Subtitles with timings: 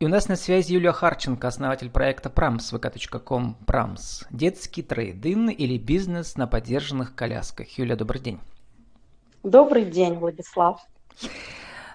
[0.00, 4.24] И у нас на связи Юлия Харченко, основатель проекта Prams, vk.com Prams.
[4.30, 7.68] Детский трейдинг или бизнес на поддержанных колясках.
[7.76, 8.40] Юлия, добрый день.
[9.42, 10.80] Добрый день, Владислав.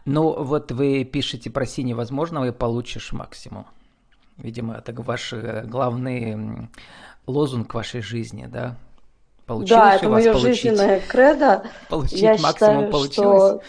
[0.06, 3.66] Ну, вот вы пишете «Проси невозможного и получишь максимум».
[4.38, 6.70] Видимо, это ваш э, главный
[7.26, 8.76] лозунг вашей жизни, да?
[9.48, 11.64] Получилось да, это мое получить, жизненное кредо.
[11.90, 13.54] Получить Я максимум считаю, получилось?
[13.54, 13.62] Что...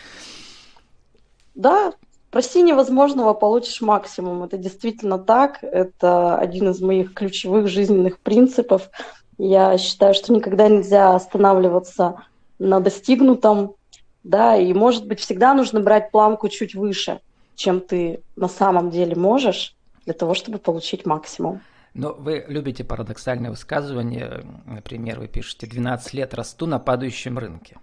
[1.54, 1.92] Да,
[2.36, 4.42] Проси невозможного, получишь максимум.
[4.42, 5.60] Это действительно так.
[5.62, 8.90] Это один из моих ключевых жизненных принципов.
[9.38, 12.26] Я считаю, что никогда нельзя останавливаться
[12.58, 13.76] на достигнутом,
[14.22, 17.20] да, и, может быть, всегда нужно брать планку чуть выше,
[17.54, 21.62] чем ты на самом деле можешь, для того, чтобы получить максимум.
[21.94, 24.44] Но вы любите парадоксальные высказывания.
[24.66, 27.78] Например, вы пишете «12 лет расту на падающем рынке».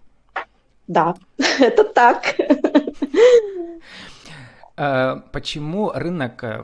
[0.85, 1.15] Да,
[1.59, 2.35] это так.
[4.75, 6.63] Э, почему рынок э,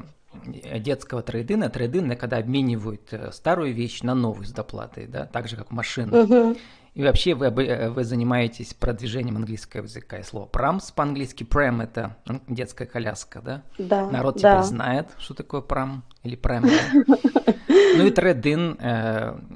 [0.80, 5.56] детского трейдина, трейдина, когда обменивают э, старую вещь на новую с доплатой, да, так же
[5.56, 6.24] как машину.
[6.24, 6.58] Угу.
[6.96, 11.44] И вообще вы, вы занимаетесь продвижением английского языка и слова прams по-английски.
[11.44, 13.62] Pram– это детская коляска, да?
[13.78, 14.10] Да.
[14.10, 14.56] Народ да.
[14.56, 16.66] теперь знает, что такое прам или прем.
[17.96, 18.78] Ну и трейдин,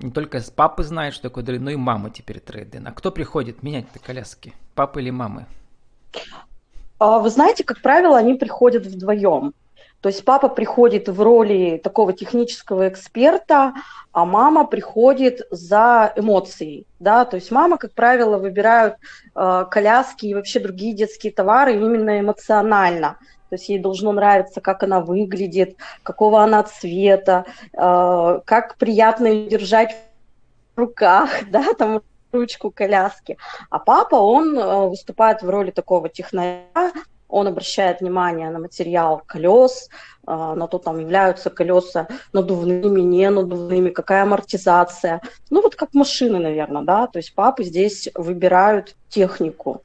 [0.01, 2.87] не только с папы знает, что такое трейдин, но и мама теперь трейдин.
[2.87, 4.53] А кто приходит менять эти коляски?
[4.75, 5.45] Папа или мамы?
[7.03, 9.53] А, вы знаете, как правило, они приходят вдвоем.
[9.99, 13.73] То есть папа приходит в роли такого технического эксперта,
[14.13, 16.87] а мама приходит за эмоцией.
[16.99, 17.25] Да?
[17.25, 18.95] То есть мама, как правило, выбирают
[19.35, 23.17] э, коляски и вообще другие детские товары именно эмоционально.
[23.49, 29.49] То есть ей должно нравиться, как она выглядит, какого она цвета, э, как приятно ее
[29.49, 29.93] держать
[30.73, 32.01] в руках, да, там
[32.33, 33.37] ручку коляски.
[33.69, 36.91] А папа, он э, выступает в роли такого технаря,
[37.29, 39.89] он обращает внимание на материал колес,
[40.27, 45.21] э, на то, там являются колеса надувными, не надувными, какая амортизация.
[45.49, 49.81] Ну вот как машины, наверное, да, то есть папы здесь выбирают технику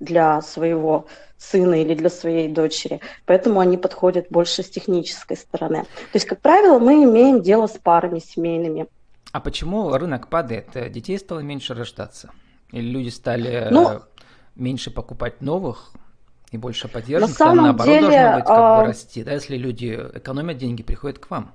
[0.00, 1.06] для своего
[1.38, 3.00] сына или для своей дочери.
[3.26, 5.82] Поэтому они подходят больше с технической стороны.
[5.82, 8.86] То есть, как правило, мы имеем дело с парами семейными.
[9.32, 10.70] А почему рынок падает?
[10.92, 12.30] Детей стало меньше рождаться?
[12.70, 14.00] Или люди стали ну, э,
[14.56, 15.92] меньше покупать новых
[16.50, 17.38] и больше поддерживать?
[17.38, 18.80] На самом наоборот деле, должно быть как а...
[18.80, 19.32] бы расти, да?
[19.32, 21.52] Если люди экономят деньги, приходят к вам.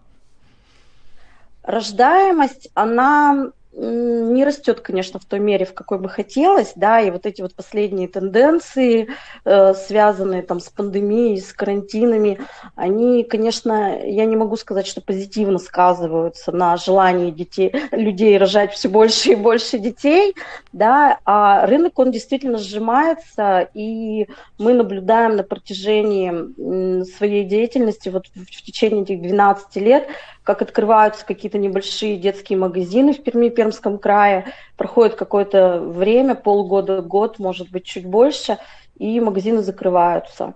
[1.63, 7.27] Рождаемость, она не растет, конечно, в той мере, в какой бы хотелось, да, и вот
[7.27, 9.09] эти вот последние тенденции,
[9.45, 12.39] э, связанные там с пандемией, с карантинами,
[12.75, 18.89] они, конечно, я не могу сказать, что позитивно сказываются на желании детей, людей рожать все
[18.89, 20.35] больше и больше детей,
[20.71, 24.27] да, а рынок, он действительно сжимается, и
[24.57, 30.07] мы наблюдаем на протяжении своей деятельности вот в течение этих 12 лет,
[30.47, 34.45] как открываются какие-то небольшие детские магазины в Перми, Пермском крае,
[34.77, 38.59] проходит какое-то время, полгода, год, может быть, чуть больше,
[38.97, 40.53] и магазины закрываются.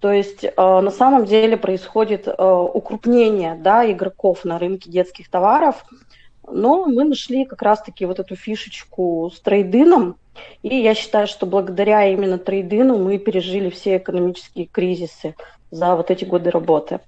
[0.00, 5.84] То есть э, на самом деле происходит э, укрупнение да, игроков на рынке детских товаров,
[6.46, 10.16] но мы нашли как раз-таки вот эту фишечку с трейдином,
[10.62, 15.34] и я считаю, что благодаря именно трейдину мы пережили все экономические кризисы
[15.72, 17.00] за вот эти годы работы.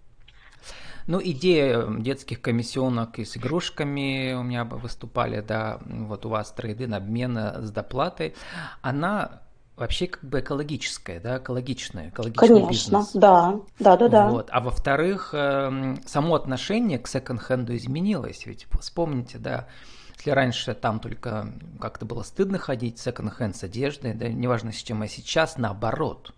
[1.09, 6.93] Ну, идея детских комиссионок и с игрушками у меня выступали, да, вот у вас трейдин
[6.93, 8.35] обмена с доплатой,
[8.83, 9.41] она
[9.77, 13.13] вообще как бы экологическая, да, экологичная, экологичный Конечно, бизнес.
[13.15, 14.29] да, да, да, да.
[14.29, 14.49] Вот.
[14.53, 19.67] А во-вторых, эм, само отношение к секонд-хенду изменилось, ведь вспомните, да,
[20.19, 25.01] если раньше там только как-то было стыдно ходить секонд-хенд с одеждой, да, неважно с чем,
[25.01, 26.35] а сейчас наоборот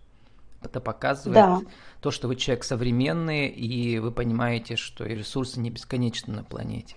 [0.63, 1.61] это показывает да.
[2.01, 6.95] то, что вы человек современный, и вы понимаете, что и ресурсы не бесконечны на планете.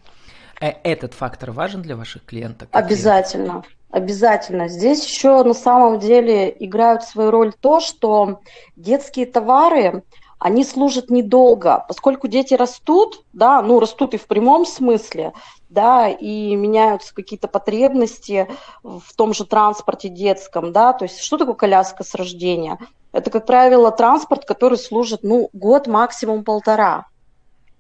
[0.61, 2.69] Э, этот фактор важен для ваших клиентов?
[2.73, 3.45] Обязательно.
[3.47, 3.73] Клиентов?
[3.91, 4.67] Обязательно.
[4.67, 8.41] Здесь еще на самом деле играют свою роль то, что
[8.75, 10.03] детские товары,
[10.45, 15.33] они служат недолго, поскольку дети растут, да, ну растут и в прямом смысле,
[15.71, 18.47] да, и меняются какие-то потребности
[18.83, 22.79] в том же транспорте детском, да, то есть что такое коляска с рождения?
[23.11, 27.07] Это, как правило, транспорт, который служит, ну, год, максимум полтора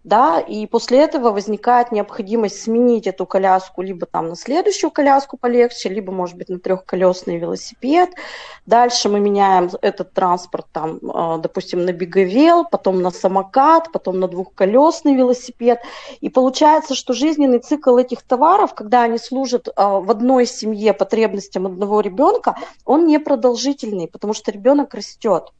[0.04, 5.88] да, и после этого возникает необходимость сменить эту коляску либо там на следующую коляску полегче,
[5.88, 8.10] либо, может быть, на трехколесный велосипед.
[8.66, 14.28] Дальше мы меняем этот транспорт, там, а, допустим, на беговел, потом на самокат, потом на
[14.28, 15.80] двухколесный велосипед.
[16.20, 21.66] И получается, что жизненный цикл этих товаров, когда они служат а, в одной семье потребностям
[21.66, 25.50] одного ребенка, он не продолжительный, потому что ребенок растет.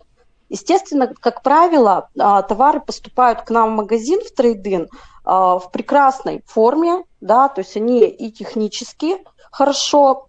[0.55, 4.89] Естественно, как правило, а, товары поступают к нам в магазин в трейдин
[5.25, 9.17] а, в прекрасной форме, да, то есть они и технически
[9.51, 10.29] хорошо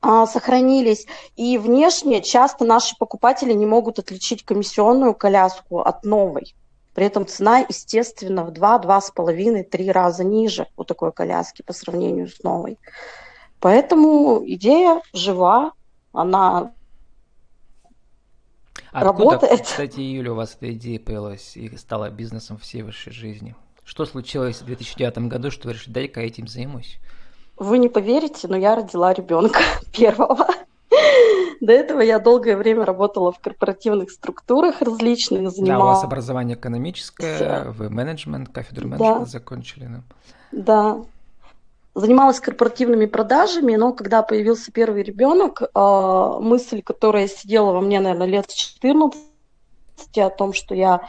[0.00, 1.06] а, сохранились.
[1.36, 6.54] И внешне часто наши покупатели не могут отличить комиссионную коляску от новой.
[6.94, 12.28] При этом цена, естественно, в 2, 2,5, 3 раза ниже у такой коляски по сравнению
[12.28, 12.78] с новой.
[13.60, 15.72] Поэтому идея жива,
[16.14, 16.72] она
[18.92, 19.62] Откуда, работает.
[19.62, 23.54] Кстати, Юля, у вас эта идея появилась и стала бизнесом всей вашей жизни.
[23.84, 26.98] Что случилось в 2009 году, что вы решили, дай-ка я этим займусь?
[27.56, 29.60] Вы не поверите, но я родила ребенка
[29.92, 30.46] первого.
[31.60, 35.66] До этого я долгое время работала в корпоративных структурах различных, занималась...
[35.66, 39.26] Да, у вас образование экономическое, вы менеджмент, кафедру менеджмента да.
[39.26, 39.88] закончили.
[40.50, 40.96] Да.
[40.96, 41.04] да.
[41.94, 48.26] Занималась корпоративными продажами, но когда появился первый ребенок, а, мысль, которая сидела во мне, наверное,
[48.26, 49.20] лет с 14,
[50.16, 51.02] о том, что я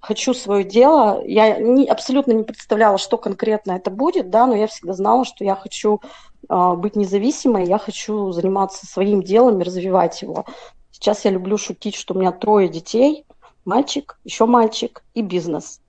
[0.00, 1.22] хочу свое дело.
[1.26, 5.44] Я не, абсолютно не представляла, что конкретно это будет, да, но я всегда знала, что
[5.44, 6.00] я хочу
[6.48, 10.46] э, быть независимой, я хочу заниматься своим делом и развивать его.
[10.90, 13.24] Сейчас я люблю шутить, что у меня трое детей,
[13.64, 15.80] мальчик, еще мальчик и бизнес.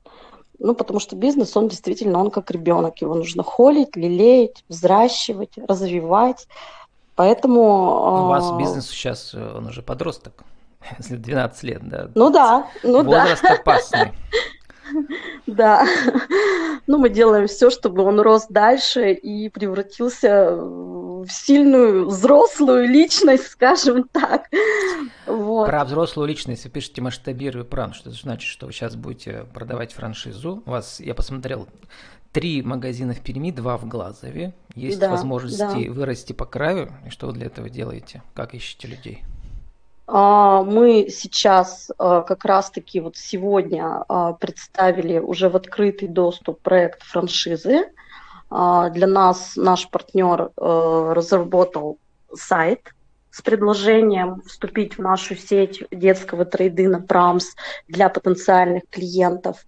[0.63, 6.47] Ну, потому что бизнес, он действительно, он как ребенок, его нужно холить, лелеять, взращивать, развивать.
[7.15, 7.61] Поэтому...
[7.61, 10.43] У вас бизнес сейчас, э, он уже подросток.
[10.99, 12.09] Если 12 лет, да.
[12.13, 13.55] Ну да, ну Возраст да.
[13.55, 14.11] опасный.
[15.47, 15.85] Да.
[16.87, 24.05] Ну, мы делаем все, чтобы он рос дальше и превратился в сильную взрослую личность, скажем
[24.11, 24.49] так.
[25.25, 25.67] Вот.
[25.67, 27.93] Про взрослую личность вы пишете масштабируя пран.
[27.93, 30.63] Что это значит, что вы сейчас будете продавать франшизу?
[30.65, 31.67] У вас, я посмотрел,
[32.31, 34.53] три магазина в Перми, два в Глазове.
[34.75, 35.91] Есть да, возможности да.
[35.91, 36.91] вырасти по краю.
[37.05, 38.23] И что вы для этого делаете?
[38.33, 39.23] Как ищете людей?
[40.13, 47.03] А, мы сейчас а, как раз-таки вот сегодня а, представили уже в открытый доступ проект
[47.03, 47.85] франшизы.
[48.49, 51.99] Для нас наш партнер разработал
[52.33, 52.81] сайт
[53.29, 57.55] с предложением вступить в нашу сеть детского трейдина Прамс
[57.87, 59.65] для потенциальных клиентов.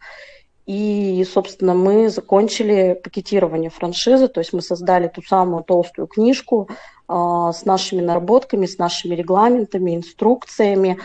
[0.65, 6.69] И, собственно, мы закончили пакетирование франшизы, то есть мы создали ту самую толстую книжку,
[7.13, 10.99] с нашими наработками, с нашими регламентами, инструкциями,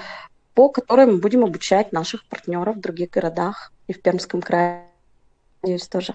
[0.54, 4.84] по которым мы будем обучать наших партнеров в других городах и в Пермском крае,
[5.62, 6.14] надеюсь, тоже.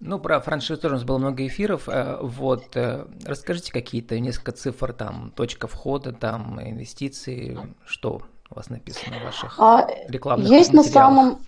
[0.00, 1.88] Ну, про франшизу тоже у нас было много эфиров.
[1.88, 8.70] Э, вот, э, расскажите какие-то несколько цифр, там, точка входа, там, инвестиции, что у вас
[8.70, 10.86] написано в ваших а, рекламных есть материалах?
[10.86, 11.38] На самом,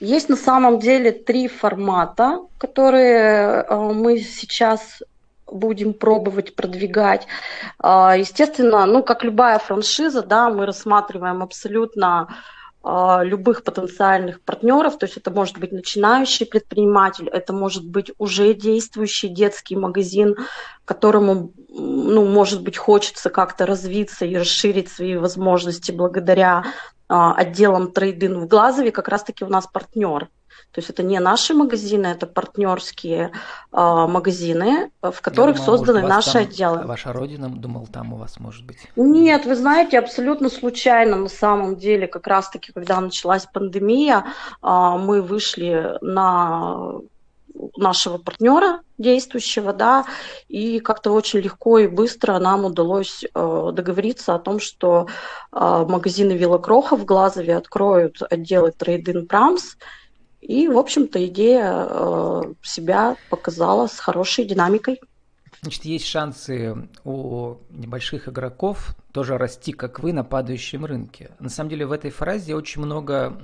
[0.00, 5.02] есть на самом деле три формата, которые э, мы сейчас
[5.50, 7.26] будем пробовать продвигать.
[7.78, 12.28] А, естественно, ну, как любая франшиза, да, мы рассматриваем абсолютно
[12.82, 18.54] а, любых потенциальных партнеров, то есть это может быть начинающий предприниматель, это может быть уже
[18.54, 20.36] действующий детский магазин,
[20.84, 26.64] которому, ну, может быть, хочется как-то развиться и расширить свои возможности благодаря
[27.08, 30.28] а, отделам трейдинг в Глазове, как раз-таки у нас партнер.
[30.72, 33.32] То есть это не наши магазины, это партнерские
[33.72, 36.86] э, магазины, в которых думаю, созданы может, наши там, отделы.
[36.86, 38.78] Ваша родина, думал, там у вас может быть.
[38.94, 44.26] Нет, вы знаете, абсолютно случайно на самом деле, как раз-таки, когда началась пандемия,
[44.62, 44.68] э,
[44.98, 47.00] мы вышли на
[47.76, 50.04] нашего партнера действующего, да,
[50.48, 55.06] и как-то очень легко и быстро нам удалось э, договориться о том, что
[55.52, 59.76] э, магазины Вилокроха в Глазове откроют отделы Trade-in Prams,
[60.40, 65.00] и, в общем-то, идея э, себя показала с хорошей динамикой.
[65.60, 71.32] Значит, есть шансы у небольших игроков тоже расти, как вы, на падающем рынке.
[71.40, 73.36] На самом деле в этой фразе очень много,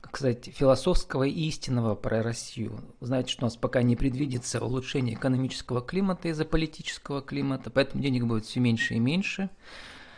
[0.00, 2.80] как сказать, философского и истинного про Россию.
[3.00, 8.24] Знаете, что у нас пока не предвидится улучшение экономического климата из-за политического климата, поэтому денег
[8.24, 9.50] будет все меньше и меньше.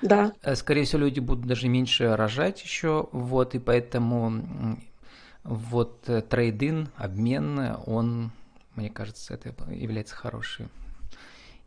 [0.03, 0.33] Да.
[0.43, 4.79] Э, скорее всего, люди будут даже меньше рожать еще, вот, и поэтому
[5.45, 8.31] вот э, трейдин, обмен, он,
[8.75, 10.69] мне кажется, это является хорошей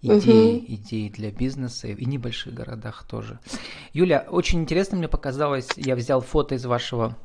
[0.02, 0.66] идеей, угу.
[0.68, 3.40] идеей для бизнеса и в небольших городах тоже.
[3.94, 7.16] Юля, очень интересно мне показалось, я взял фото из вашего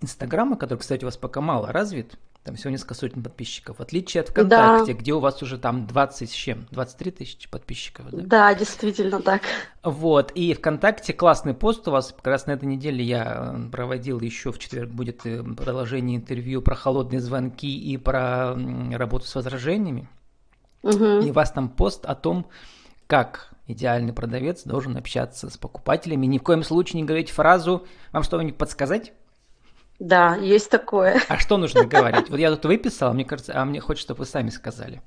[0.00, 3.78] Инстаграма, который, кстати, у вас пока мало развит, там всего несколько сотен подписчиков.
[3.78, 4.98] В отличие от ВКонтакте, да.
[4.98, 6.66] где у вас уже там 20 с чем?
[6.70, 8.22] 23 тысячи подписчиков, да?
[8.22, 9.42] Да, действительно так.
[9.84, 14.20] Вот, и ВКонтакте классный пост у вас, как раз на этой неделе я э, проводил
[14.20, 18.56] еще в четверг будет э, продолжение интервью про холодные звонки и про
[18.92, 20.08] работу с возражениями.
[20.82, 21.20] Угу.
[21.20, 22.46] И у вас там пост о том,
[23.06, 26.26] как идеальный продавец должен общаться с покупателями.
[26.26, 29.12] Ни в коем случае не говорить фразу «Вам что-нибудь подсказать?»
[29.98, 31.20] Да, есть такое.
[31.28, 32.28] А что нужно говорить?
[32.28, 35.00] Вот я тут выписала, мне кажется, а мне хочется, чтобы вы сами сказали.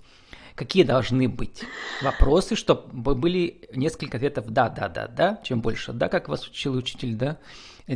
[0.56, 1.64] Какие должны быть
[2.02, 5.40] вопросы, чтобы были несколько ответов «да, да, да, да».
[5.44, 7.38] Чем больше «да», как вас учил учитель, да,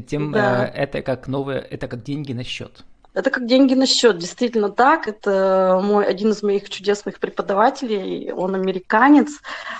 [0.08, 0.68] тем да.
[0.68, 2.84] Э, это как новое, это как деньги на счет.
[3.14, 5.08] Это как деньги на счет, действительно так.
[5.08, 9.30] Это мой один из моих чудесных преподавателей, он американец,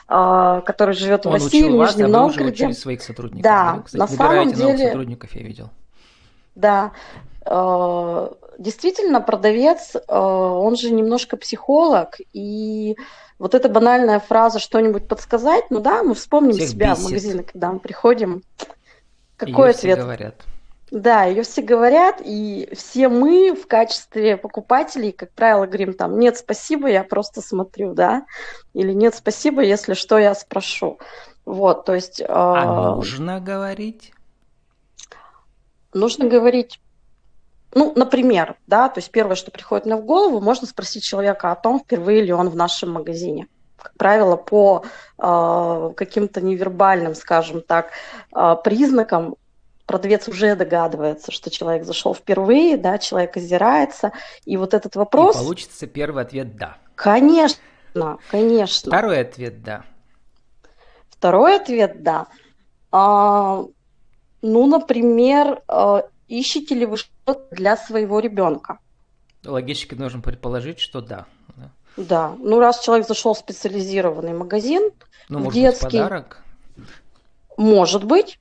[0.08, 2.40] э, который живет в России, в Нижнем Новгороде.
[2.40, 3.44] Вы уже учили своих сотрудников.
[3.44, 3.82] Да, да?
[3.82, 4.64] Кстати, на самом деле.
[4.64, 5.70] Новых сотрудников я видел.
[6.60, 6.92] Да,
[7.46, 12.98] э, действительно, продавец, э, он же немножко психолог, и
[13.40, 17.00] вот эта банальная фраза «что-нибудь подсказать», ну да, мы вспомним Всех себя бесит.
[17.00, 18.44] в магазины, когда мы приходим.
[19.38, 19.98] Какой Её ответ?
[19.98, 20.36] Все говорят.
[20.92, 26.38] Да, ее все говорят, и все мы в качестве покупателей, как правило, говорим там, нет,
[26.38, 28.26] спасибо, я просто смотрю, да,
[28.74, 31.00] или нет, спасибо, если что, я спрошу.
[31.46, 32.22] Вот, то есть...
[32.28, 34.12] А э, нужно говорить?
[35.94, 36.80] Нужно говорить
[37.74, 41.56] ну, например, да, то есть первое, что приходит мне в голову, можно спросить человека о
[41.56, 43.48] том, впервые ли он в нашем магазине.
[43.78, 44.84] Как правило, по
[45.18, 47.92] э, каким-то невербальным, скажем так,
[48.36, 49.36] э, признакам
[49.86, 54.12] продавец уже догадывается, что человек зашел впервые, да, человек озирается,
[54.46, 55.36] и вот этот вопрос...
[55.36, 56.78] И получится первый ответ «да».
[56.96, 58.92] Конечно, конечно.
[58.92, 59.86] Второй ответ «да».
[61.10, 62.28] Второй ответ «да».
[62.92, 63.64] А,
[64.42, 68.80] ну, например, а, ищете ли вы что-то для своего ребенка?
[69.46, 71.26] Логически нужно предположить, что да.
[71.98, 72.36] Да.
[72.40, 74.92] Ну, раз человек зашел в специализированный магазин,
[75.28, 75.86] ну, может детский...
[75.86, 76.44] Быть, подарок?
[77.58, 78.40] Может быть.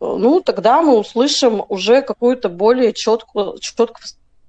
[0.00, 4.00] Ну, тогда мы услышим уже какую-то более четкую, четко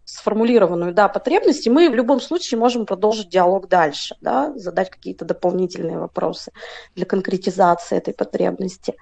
[0.05, 5.23] сформулированную да, потребность, и мы в любом случае можем продолжить диалог дальше, да, задать какие-то
[5.23, 6.51] дополнительные вопросы
[6.95, 8.95] для конкретизации этой потребности.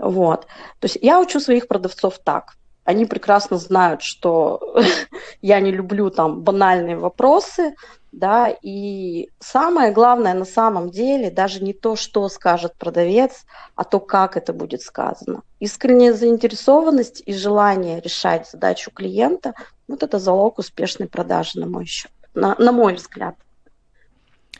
[0.00, 0.46] Вот.
[0.78, 2.56] То есть я учу своих продавцов так
[2.90, 4.74] они прекрасно знают, что
[5.42, 7.74] я не люблю там банальные вопросы,
[8.12, 13.44] да, и самое главное на самом деле даже не то, что скажет продавец,
[13.76, 15.42] а то, как это будет сказано.
[15.60, 19.54] Искренняя заинтересованность и желание решать задачу клиента,
[19.86, 23.36] вот это залог успешной продажи, на мой счет, на, на мой взгляд.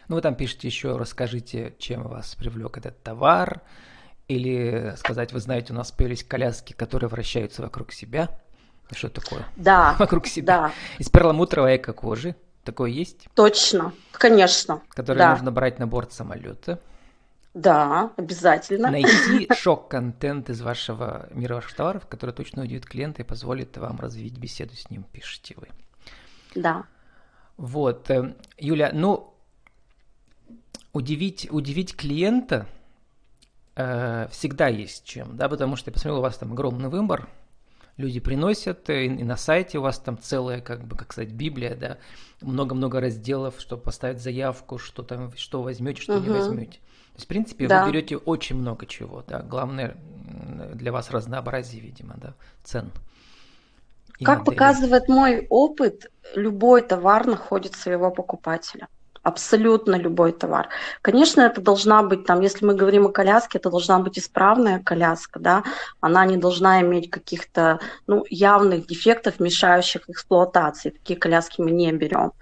[0.06, 3.62] Ну, вы там пишете еще, расскажите, чем вас привлек этот товар,
[4.30, 8.28] или сказать, вы знаете, у нас появились коляски, которые вращаются вокруг себя.
[8.92, 9.44] Что такое?
[9.56, 9.96] Да.
[9.98, 10.46] Вокруг себя.
[10.46, 10.72] Да.
[10.98, 12.36] Из перламутровой эко-кожи.
[12.64, 13.26] Такое есть?
[13.34, 14.82] Точно, конечно.
[14.90, 15.32] Который да.
[15.32, 16.80] нужно брать на борт самолета.
[17.54, 18.90] Да, обязательно.
[18.90, 24.38] Найти шок-контент из вашего мира ваших товаров, который точно удивит клиента и позволит вам развить
[24.38, 25.68] беседу с ним, пишете вы.
[26.54, 26.84] Да.
[27.56, 29.34] Вот, э, Юля, ну,
[30.92, 32.68] удивить, удивить клиента–
[33.76, 37.28] э, всегда есть чем, да, потому что я посмотрел, у вас там огромный выбор,
[37.96, 41.76] люди приносят, и, и на сайте у вас там целая, как бы, как сказать, Библия,
[41.76, 41.98] да,
[42.40, 46.24] много-много разделов, чтобы поставить заявку, что там, что возьмете, что угу.
[46.24, 46.78] не возьмете.
[46.78, 47.84] То есть, в принципе, да.
[47.84, 49.96] вы берете очень много чего, да, главное
[50.74, 52.90] для вас разнообразие, видимо, да, цен.
[54.22, 54.54] Как модели.
[54.54, 58.88] показывает мой опыт, любой товар находит своего покупателя
[59.22, 60.68] абсолютно любой товар.
[61.02, 65.38] Конечно, это должна быть, там, если мы говорим о коляске, это должна быть исправная коляска,
[65.38, 65.62] да,
[66.00, 70.90] она не должна иметь каких-то ну, явных дефектов, мешающих эксплуатации.
[70.90, 72.32] Такие коляски мы не берем.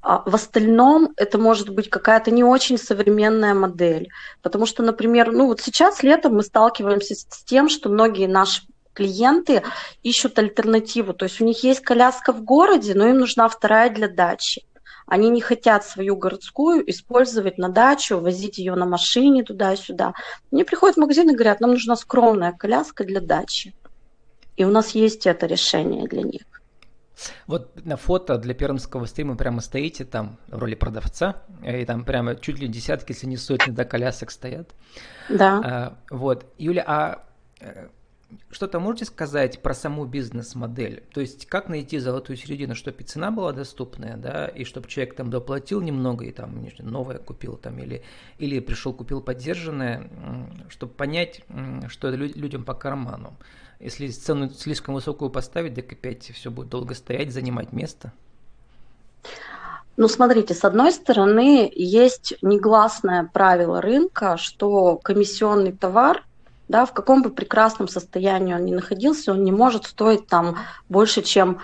[0.00, 4.08] А в остальном это может быть какая-то не очень современная модель,
[4.42, 8.62] потому что, например, ну вот сейчас летом мы сталкиваемся с тем, что многие наши
[8.94, 9.62] клиенты
[10.02, 14.08] ищут альтернативу, то есть у них есть коляска в городе, но им нужна вторая для
[14.08, 14.64] дачи.
[15.08, 20.12] Они не хотят свою городскую использовать на дачу, возить ее на машине туда-сюда.
[20.52, 23.74] Они приходят в магазин и говорят, нам нужна скромная коляска для дачи.
[24.56, 26.42] И у нас есть это решение для них.
[27.46, 32.36] Вот на фото для пермского стрима прямо стоите там в роли продавца, и там прямо
[32.36, 34.70] чуть ли десятки, если не сотни, да, колясок стоят.
[35.28, 35.60] Да.
[35.64, 36.46] А, вот.
[36.58, 37.24] Юля, а
[37.60, 37.88] э,
[38.50, 41.02] что-то можете сказать про саму бизнес-модель?
[41.12, 45.14] То есть как найти золотую середину, чтобы и цена была доступная, да, и чтобы человек
[45.14, 48.02] там доплатил немного и там новое купил там, или,
[48.38, 50.10] или пришел, купил поддержанное,
[50.68, 51.42] чтобы понять,
[51.88, 53.34] что это людям по карману.
[53.80, 58.12] Если цену слишком высокую поставить, так опять все будет долго стоять, занимать место.
[59.96, 66.24] Ну, смотрите, с одной стороны, есть негласное правило рынка, что комиссионный товар
[66.68, 70.58] да, в каком бы прекрасном состоянии он ни находился, он не может стоить там
[70.88, 71.58] больше, чем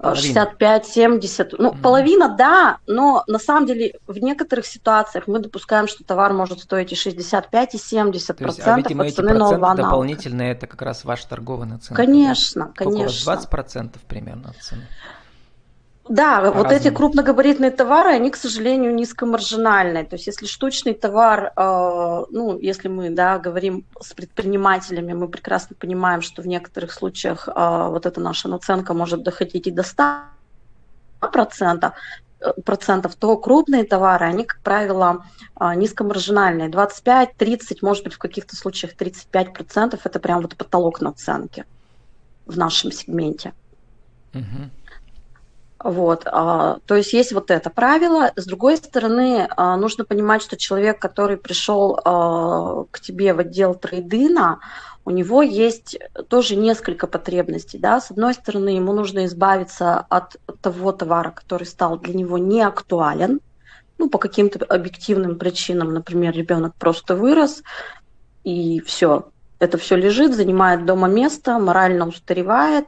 [0.00, 1.56] 65-70.
[1.58, 1.80] Ну, mm-hmm.
[1.82, 6.92] половина, да, но на самом деле в некоторых ситуациях мы допускаем, что товар может стоить
[6.92, 9.82] и 65, и 70 То есть, а, от цены нового аналога.
[9.82, 11.94] дополнительные это как раз ваша торговая наценка?
[11.94, 12.72] Конечно, да?
[12.74, 13.04] конечно.
[13.04, 14.86] Около 20 процентов примерно от цены.
[16.08, 20.04] Да, По вот эти крупногабаритные товары, они, к сожалению, низкомаржинальные.
[20.04, 25.76] То есть, если штучный товар, э, ну, если мы, да, говорим с предпринимателями, мы прекрасно
[25.78, 29.84] понимаем, что в некоторых случаях э, вот эта наша наценка может доходить и до
[31.20, 31.92] 100%,
[32.40, 35.24] э, процентов, то крупные товары, они, как правило,
[35.60, 36.70] э, низкомаржинальные.
[36.70, 41.66] 25, 30, может быть, в каких-то случаях 35 процентов– это прям вот потолок наценки
[42.46, 43.52] в нашем сегменте.
[44.34, 44.70] Угу.
[45.82, 48.32] Вот, а, то есть есть вот это правило.
[48.36, 53.74] С другой стороны, а, нужно понимать, что человек, который пришел а, к тебе в отдел
[53.74, 54.60] трейдина,
[55.06, 57.78] у него есть тоже несколько потребностей.
[57.78, 57.98] Да?
[57.98, 63.40] С одной стороны, ему нужно избавиться от того товара, который стал для него не актуален,
[63.96, 67.62] ну, по каким-то объективным причинам, например, ребенок просто вырос,
[68.44, 72.86] и все, это все лежит, занимает дома место, морально устаревает,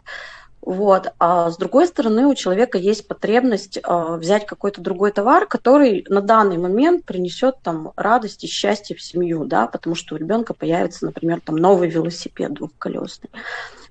[0.62, 1.12] вот.
[1.19, 6.23] А с другой стороны, у человека есть потребность э, взять какой-то другой товар, который на
[6.23, 11.04] данный момент принесет там радость и счастье в семью, да, потому что у ребенка появится,
[11.04, 13.28] например, там новый велосипед двухколесный.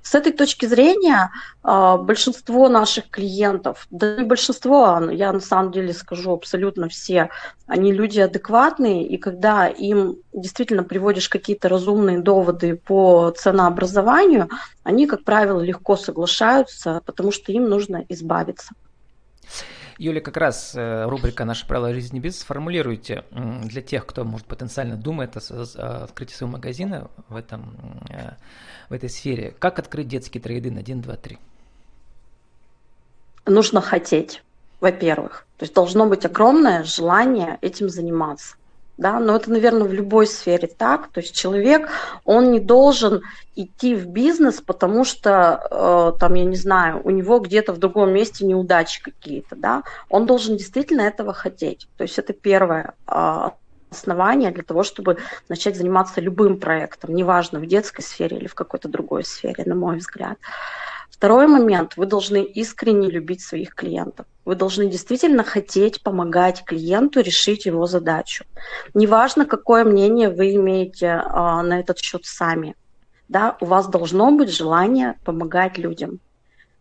[0.04, 1.32] С этой точки зрения
[1.64, 7.30] а, большинство наших клиентов, да не большинство, а, я на самом деле скажу абсолютно все,
[7.68, 14.50] они люди адекватные, и когда им действительно приводишь какие-то разумные доводы по ценообразованию,
[14.84, 18.74] они, как правило, легко соглашаются, потому что им нужно избавиться.
[20.02, 22.44] Юля, как раз э, рубрика «Наши правила жизни бизнес».
[22.44, 27.76] Формулируйте для тех, кто, может, потенциально думает о открытии своего магазина в, этом,
[28.10, 28.32] э,
[28.90, 29.54] в этой сфере.
[29.60, 31.38] Как открыть детский трейдинг 1, 2, 3?
[33.46, 34.42] Нужно хотеть,
[34.80, 35.46] во-первых.
[35.58, 38.56] То есть должно быть огромное желание этим заниматься
[38.98, 41.90] да, но это, наверное, в любой сфере так, то есть человек,
[42.26, 43.22] он не должен
[43.56, 48.14] идти в бизнес, потому что, э, там, я не знаю, у него где-то в другом
[48.14, 53.50] месте неудачи какие-то, да, он должен действительно этого хотеть, то есть это первое э,
[53.92, 55.18] основание для того, чтобы
[55.50, 59.98] начать заниматься любым проектом, неважно, в детской сфере или в какой-то другой сфере, на мой
[59.98, 60.38] взгляд.
[61.12, 64.26] Второй момент, вы должны искренне любить своих клиентов.
[64.44, 68.46] Вы должны действительно хотеть помогать клиенту решить его задачу.
[68.96, 72.76] Неважно, какое мнение вы имеете а, на этот счет сами.
[73.30, 76.20] Да, у вас должно быть желание помогать людям.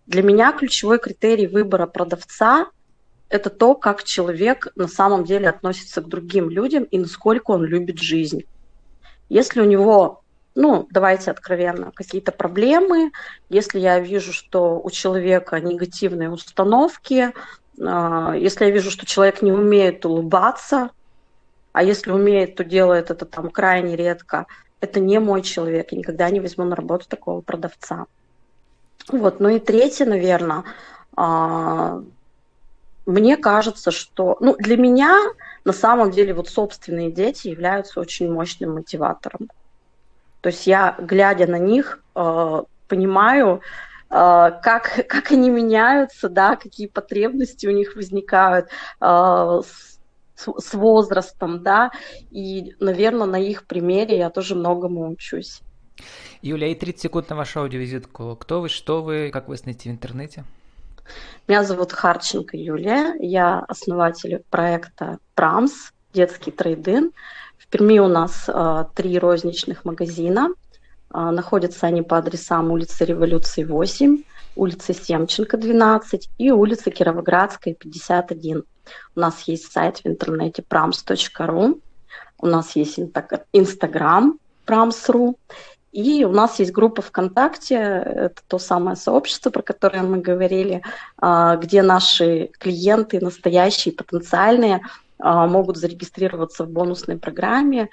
[0.06, 2.70] Для меня ключевой критерий выбора продавца–
[3.28, 7.98] это то, как человек на самом деле относится к другим людям и насколько он любит
[7.98, 8.44] жизнь.
[9.28, 10.19] Если у него
[10.60, 13.12] ну, давайте откровенно, какие-то проблемы,
[13.48, 17.32] если я вижу, что у человека негативные установки,
[17.80, 20.90] а, если я вижу, что человек не умеет улыбаться,
[21.72, 24.46] а если умеет, то делает это там крайне редко,
[24.80, 28.04] это не мой человек, я никогда не возьму на работу такого продавца.
[29.08, 30.64] Вот, ну и третье, наверное,
[31.16, 32.02] а,
[33.06, 35.16] мне кажется, что, ну, для меня
[35.64, 39.48] на самом деле вот собственные дети являются очень мощным мотиватором.
[40.40, 43.60] То есть я, глядя на них, э, понимаю,
[44.10, 48.68] э, как, как они меняются, да, какие потребности у них возникают
[49.00, 50.00] э, с,
[50.36, 51.90] с возрастом, да,
[52.30, 55.60] и, наверное, на их примере я тоже многому учусь.
[56.42, 58.36] Юля, и 30 секунд на вашу аудиовизитку.
[58.36, 60.44] Кто вы, что вы, как вас найти в интернете?
[61.48, 67.14] Меня зовут Харченко Юлия, я основатель проекта Прамс, детский трейдинг.
[67.70, 70.48] Перми у нас э, три розничных магазина.
[71.14, 74.24] Э, находятся они по адресам улицы Революции 8,
[74.56, 78.64] улицы Семченко 12 и улица Кировоградская 51.
[79.14, 81.80] У нас есть сайт в интернете prams.ru,
[82.38, 82.98] у нас есть
[83.52, 85.36] инстаграм prams.ru,
[85.92, 90.82] и у нас есть группа ВКонтакте, это то самое сообщество, про которое мы говорили,
[91.20, 94.80] где наши клиенты, настоящие, потенциальные, а,
[95.22, 97.88] могут зарегистрироваться в бонусной программе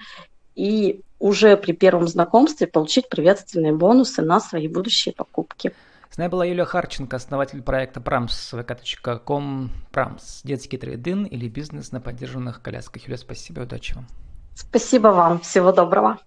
[0.55, 5.73] и уже при первом знакомстве получить приветственные бонусы на свои будущие покупки.
[6.09, 10.41] С нами была Юлия Харченко, основатель проекта prams.vk.com Prams.
[10.43, 13.03] Детский трейдин или бизнес на поддержанных колясках.
[13.03, 14.07] Юлия, спасибо удачи вам.
[14.55, 15.39] Спасибо вам.
[15.41, 16.17] Всего доброго.